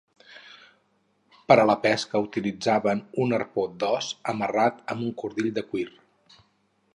Per 1.51 1.57
a 1.63 1.65
la 1.71 1.75
pesca 1.83 2.21
utilitzaven 2.27 3.03
un 3.25 3.37
arpó 3.39 3.67
d'os, 3.85 4.09
amarrat 4.35 4.81
a 4.95 4.97
un 5.01 5.13
cordill 5.23 5.53
de 5.61 5.65
cuir. 5.69 5.87